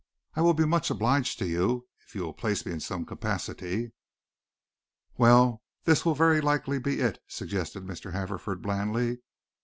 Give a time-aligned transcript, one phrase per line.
[0.35, 3.91] I will be much obliged if you will place me in some capacity."
[5.15, 8.11] "Well, this will very likely be it," suggested Mr.
[8.11, 9.19] Haverford blandly.